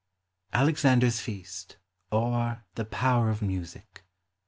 [0.53, 1.77] ALEXANDER'S FEAST;
[2.11, 4.01] OR, THE POWER OF MLTSIC.